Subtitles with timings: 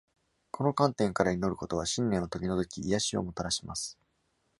[0.49, 3.99] この観点から祈ることは信念を取り除き、癒しをもたらします。